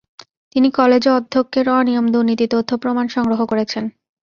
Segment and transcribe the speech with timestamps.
[0.55, 3.83] তিনি কলেজে অধ্যক্ষের অনিয়ম দুর্নীতির তথ্য প্রমাণ সংগ্রহ করেছেন।